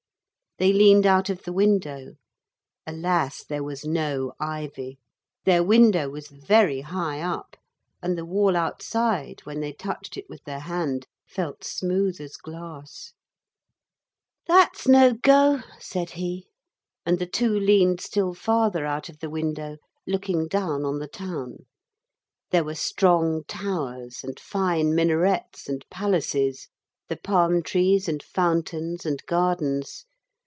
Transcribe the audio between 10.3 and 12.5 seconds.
their hand, felt smooth as